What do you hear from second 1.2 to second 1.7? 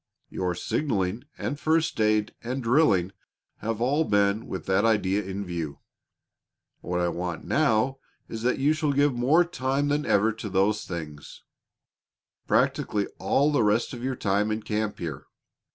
and